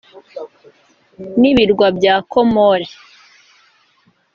[1.39, 2.87] n’Ibirwa bya Komore